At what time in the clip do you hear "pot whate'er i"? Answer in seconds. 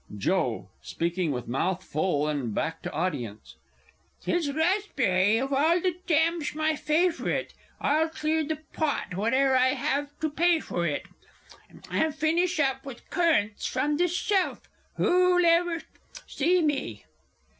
8.73-9.73